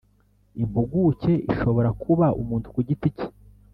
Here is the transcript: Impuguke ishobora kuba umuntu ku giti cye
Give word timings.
Impuguke 0.61 1.33
ishobora 1.51 1.89
kuba 2.03 2.25
umuntu 2.41 2.67
ku 2.73 2.79
giti 2.87 3.09
cye 3.17 3.27